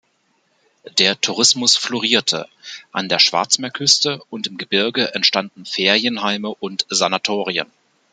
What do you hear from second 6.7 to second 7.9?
Sanatorien.